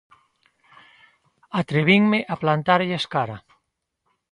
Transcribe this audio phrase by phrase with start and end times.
[1.61, 3.37] Atrevinme a plantarlles cara